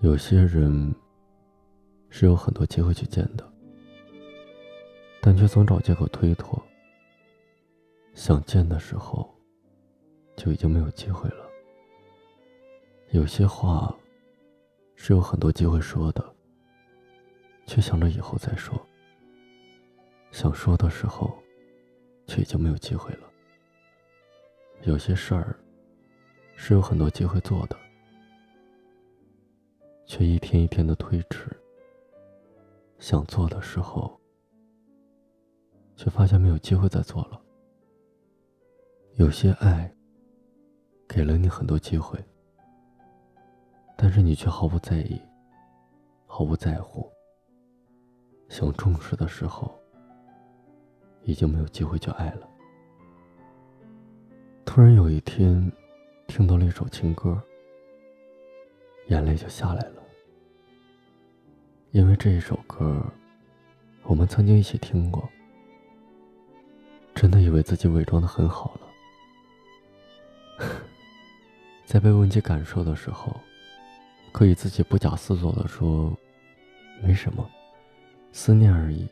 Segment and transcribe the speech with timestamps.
[0.00, 0.94] 有些人
[2.10, 3.52] 是有很多机会去见的，
[5.22, 6.62] 但却总找借口推脱。
[8.12, 9.28] 想见的时候，
[10.36, 11.48] 就已经没有机会了。
[13.10, 13.96] 有些话
[14.94, 16.34] 是有很多机会说的，
[17.66, 18.78] 却想着以后再说。
[20.30, 21.36] 想说的时候，
[22.26, 23.33] 却已经没有机会了。
[24.86, 25.58] 有些事儿
[26.56, 27.76] 是有很多机会做的。
[30.06, 31.50] 却一天一天的推迟。
[32.98, 34.18] 想做的时候，
[35.96, 37.40] 却发现没有机会再做了。
[39.16, 39.90] 有些爱
[41.08, 42.22] 给了你很多机会，
[43.96, 45.20] 但是你却毫不在意，
[46.26, 47.10] 毫不在乎。
[48.48, 49.78] 想重视的时候，
[51.22, 52.48] 已经没有机会去爱了。
[54.74, 55.70] 突然有一天，
[56.26, 57.40] 听到了一首情歌。
[59.06, 60.02] 眼泪就下来了，
[61.92, 63.00] 因为这一首歌，
[64.02, 65.30] 我们曾经一起听过，
[67.14, 68.76] 真的以为自己伪装的很好
[70.58, 70.66] 了，
[71.86, 73.32] 在被问及感受的时候，
[74.32, 76.12] 可以自己不假思索的说，
[77.00, 77.48] 没什么，
[78.32, 79.08] 思念而已，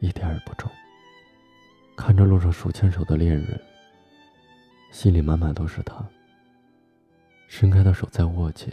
[0.00, 0.72] 一点也不重。
[1.94, 3.60] 看着路上手牵手的恋人，
[4.92, 6.08] 心里满满都是他，
[7.48, 8.72] 伸开的手再握紧。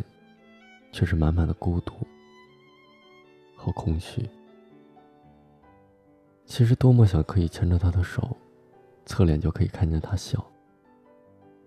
[0.92, 1.94] 却是满满的孤独
[3.56, 4.28] 和空虚。
[6.46, 8.36] 其实多么想可以牵着他的手，
[9.06, 10.44] 侧脸就可以看见他笑。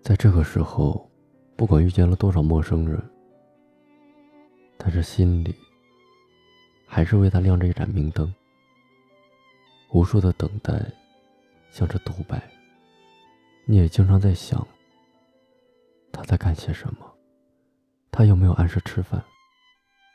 [0.01, 1.09] 在这个时候，
[1.55, 3.01] 不管遇见了多少陌生人，
[4.77, 5.55] 但是心里
[6.85, 8.29] 还是为他亮着一盏明灯。
[9.93, 10.73] 无数的等待，
[11.71, 12.43] 像是独白。
[13.65, 14.67] 你也经常在想，
[16.11, 17.09] 他在干些什么。
[18.11, 19.23] 他有没有按时吃饭？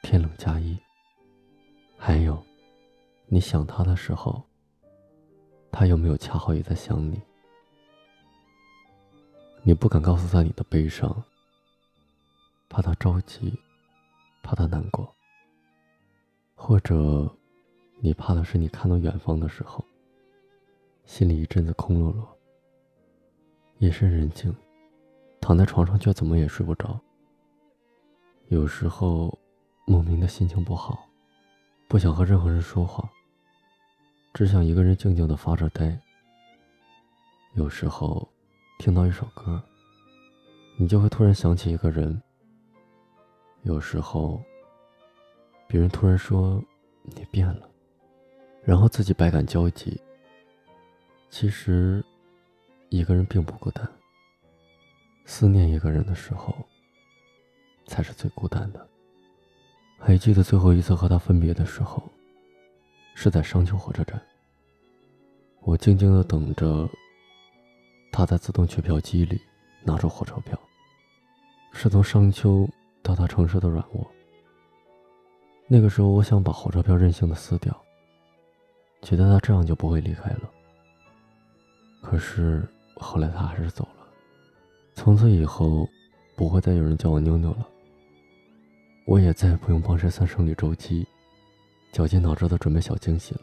[0.03, 0.79] 天冷加衣。
[1.97, 2.45] 还有，
[3.27, 4.43] 你想他的时候，
[5.73, 7.23] 他有没有恰好也在想你？
[9.63, 11.25] 你不敢告诉他你的悲伤，
[12.69, 13.59] 怕他着急，
[14.43, 15.11] 怕他难过。
[16.55, 17.35] 或者，
[18.01, 19.83] 你怕的是你看到远方的时候，
[21.07, 22.38] 心里一阵子空落落。
[23.79, 24.53] 夜深人静，
[25.41, 26.99] 躺在床上却怎么也睡不着。
[28.49, 29.39] 有时候，
[29.87, 31.07] 莫名的心情不好，
[31.87, 33.09] 不想和任何人说话，
[34.35, 35.97] 只想一个人静静的发着呆。
[37.55, 38.29] 有时候，
[38.81, 39.63] 听到一首歌，
[40.77, 42.21] 你就会突然想起一个人。
[43.63, 44.43] 有时候，
[45.69, 46.61] 别人突然说
[47.03, 47.69] 你变了，
[48.65, 50.01] 然后自己百感交集。
[51.31, 52.05] 其实，
[52.89, 53.89] 一个人并不孤单。
[55.25, 56.55] 思念一个人的时候。
[57.89, 58.87] 才是最孤单的。
[59.99, 62.03] 还记得最后一次和他分别的时候，
[63.15, 64.21] 是在商丘火车站。
[65.63, 66.87] 我静静的等着，
[68.13, 69.41] 他在自动取票机里
[69.83, 70.61] 拿出火车票。
[71.73, 72.69] 是从商丘
[73.03, 74.07] 到他城市的软卧。
[75.67, 77.75] 那个时候，我想把火车票任性的撕掉，
[79.01, 80.51] 觉得他这样就不会离开了。
[82.03, 84.07] 可是后来他还是走了。
[84.95, 85.89] 从此以后，
[86.37, 87.69] 不会再有人叫我妞妞了。
[89.07, 91.07] 我也再也不用帮谁算生理周期，
[91.93, 93.41] 绞尽脑汁的准备小惊喜了。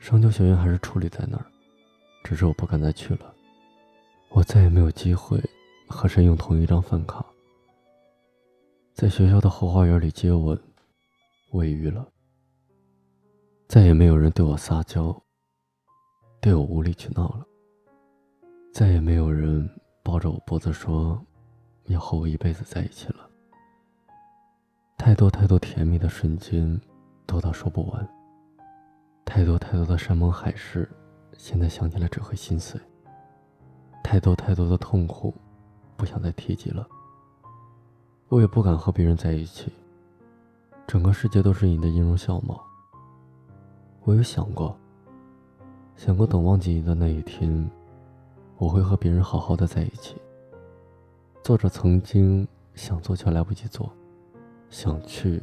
[0.00, 1.46] 商丘学院还是矗立在那儿，
[2.22, 3.34] 只是我不敢再去了。
[4.28, 5.42] 我再也没有机会
[5.88, 7.24] 和谁用同一张饭卡，
[8.92, 10.60] 在学校的后花园里接吻，
[11.52, 12.06] 喂鱼了。
[13.66, 15.22] 再也没有人对我撒娇，
[16.40, 17.47] 对我无理取闹了。
[18.78, 19.68] 再也没有人
[20.04, 21.20] 抱着我脖子说，
[21.86, 23.28] 要和我一辈子在一起了。
[24.96, 26.80] 太多太多甜蜜的瞬间，
[27.26, 28.08] 多到说不完。
[29.24, 30.88] 太多太多的山盟海誓，
[31.36, 32.80] 现在想起来只会心碎。
[34.04, 35.34] 太多太多的痛苦，
[35.96, 36.86] 不想再提及了。
[38.28, 39.72] 我也不敢和别人在一起。
[40.86, 42.64] 整个世界都是你的音容笑貌。
[44.04, 44.78] 我有想过，
[45.96, 47.68] 想过等忘记你的那一天，
[48.58, 50.16] 我会和别人好好的在一起，
[51.42, 53.90] 做着曾经想做却来不及做。
[54.68, 55.42] 想去，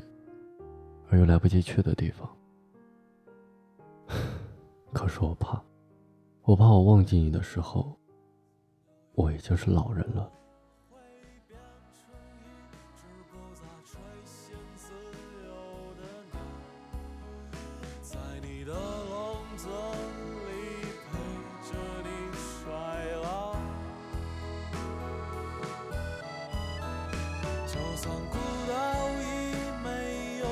[1.09, 2.29] 而又来不及去的地方。
[4.93, 5.59] 可是我怕，
[6.43, 7.97] 我怕我忘记你的时候，
[9.13, 10.29] 我已经是老人了。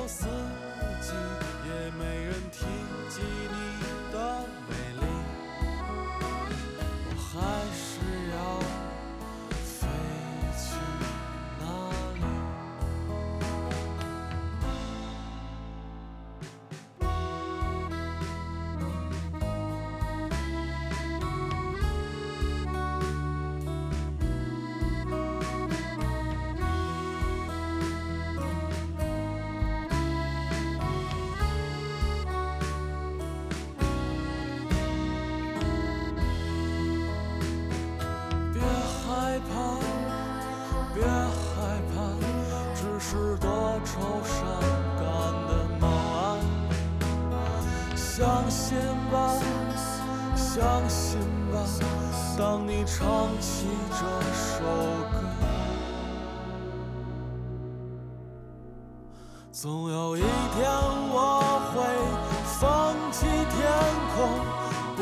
[0.03, 0.42] 没
[39.49, 39.53] 怕，
[40.93, 41.55] 别害
[41.93, 41.95] 怕，
[42.75, 43.47] 只是多
[43.83, 43.91] 愁
[44.23, 44.33] 善
[44.97, 45.03] 感
[45.47, 45.49] 的
[45.79, 45.83] 梦
[47.31, 47.35] 啊！
[47.95, 48.77] 相信
[49.11, 49.13] 吧，
[50.35, 51.19] 相信
[51.51, 51.53] 吧，
[52.37, 54.01] 当你唱起这
[54.33, 54.63] 首
[55.11, 55.13] 歌，
[59.51, 60.69] 总有一天
[61.11, 61.75] 我会
[62.59, 62.61] 放
[63.11, 63.61] 弃天
[64.15, 64.17] 空，
[64.95, 64.99] 不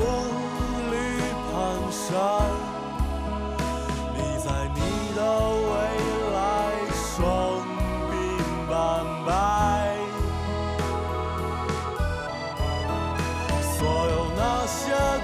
[14.72, 14.80] 些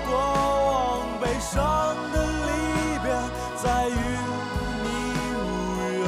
[0.06, 0.12] 过
[0.68, 0.70] 往
[1.22, 1.56] 悲伤
[2.12, 2.16] 的
[2.46, 2.50] 离
[3.02, 3.08] 别，
[3.56, 3.92] 再与
[4.84, 4.86] 你
[5.34, 5.38] 无
[6.04, 6.08] 缘。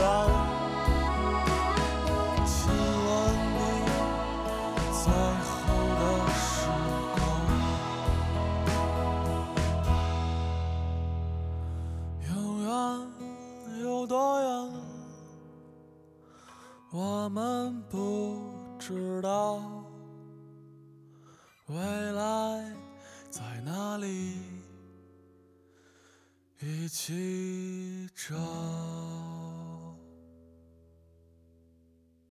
[2.46, 2.58] 亲
[3.06, 3.08] 吻
[3.56, 3.58] 你
[4.92, 5.02] 最
[5.48, 5.56] 后
[6.00, 6.02] 的
[6.36, 6.38] 时
[7.16, 7.18] 光。
[12.28, 12.30] 永
[12.66, 12.68] 远
[13.82, 14.48] 有多远，
[16.92, 17.38] 我们
[17.90, 17.96] 不
[18.78, 19.62] 知道。
[21.68, 21.76] 未
[22.14, 22.22] 来
[23.30, 24.38] 在哪里？
[26.60, 28.36] 一起找。